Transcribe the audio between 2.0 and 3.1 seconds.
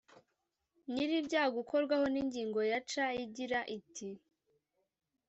n’ingingo ya C